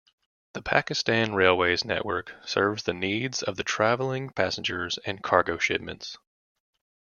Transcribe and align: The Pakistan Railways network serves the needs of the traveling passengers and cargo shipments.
The 0.53 0.63
Pakistan 0.63 1.35
Railways 1.35 1.85
network 1.85 2.33
serves 2.43 2.81
the 2.81 2.93
needs 2.95 3.43
of 3.43 3.55
the 3.55 3.63
traveling 3.63 4.31
passengers 4.31 4.97
and 5.05 5.21
cargo 5.21 5.59
shipments. 5.59 6.17